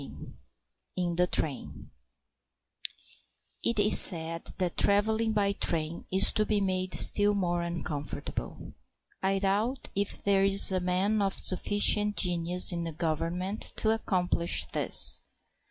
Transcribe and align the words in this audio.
XIV 0.01 0.33
IN 0.95 1.15
THE 1.15 1.27
TRAIN 1.27 1.91
It 3.63 3.77
is 3.77 3.99
said 3.99 4.45
that 4.57 4.75
travelling 4.75 5.31
by 5.31 5.51
train 5.51 6.05
is 6.11 6.31
to 6.31 6.43
be 6.43 6.59
made 6.59 6.95
still 6.95 7.35
more 7.35 7.61
uncomfortable. 7.61 8.73
I 9.21 9.37
doubt 9.37 9.89
if 9.93 10.23
there 10.23 10.43
is 10.43 10.71
a 10.71 10.79
man 10.79 11.21
of 11.21 11.37
sufficient 11.37 12.15
genius 12.17 12.71
in 12.71 12.83
the 12.83 12.91
Government 12.93 13.73
to 13.75 13.91
accomplish 13.91 14.65
this. 14.71 15.19